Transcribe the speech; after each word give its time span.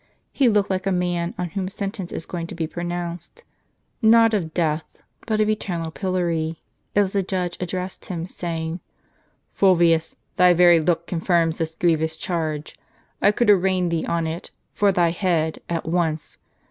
He 0.31 0.49
looked 0.49 0.71
like 0.71 0.87
a 0.87 0.91
man 0.91 1.35
on 1.37 1.49
whom 1.49 1.69
sentence 1.69 2.11
is 2.11 2.25
going 2.25 2.47
to 2.47 2.55
be 2.55 2.65
pro 2.65 2.83
nounced,— 2.83 3.43
not 4.01 4.33
of 4.33 4.51
death, 4.51 4.83
but 5.27 5.39
of 5.39 5.47
eternal 5.47 5.91
pilloiy, 5.91 6.55
as 6.95 7.13
the 7.13 7.21
judge 7.21 7.55
addressed 7.59 8.05
him, 8.05 8.25
saying:" 8.25 8.79
Fulvius, 9.55 10.15
thy 10.37 10.55
very 10.55 10.79
look 10.79 11.05
confirms 11.05 11.59
this 11.59 11.75
grievous 11.75 12.17
charge. 12.17 12.79
I 13.21 13.31
could 13.31 13.51
arraign 13.51 13.89
thee 13.89 14.03
on 14.07 14.25
it, 14.25 14.49
for 14.73 14.91
thy 14.91 15.11
head, 15.11 15.59
at 15.69 15.85
once. 15.85 16.39